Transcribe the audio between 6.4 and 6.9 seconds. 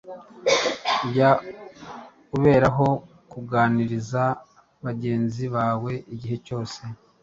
cyose